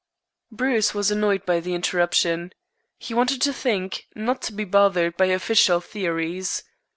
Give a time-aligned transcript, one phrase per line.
[0.51, 2.53] Bruce was annoyed by the interruption.
[2.97, 6.63] He wanted to think, not to be bothered by official theories.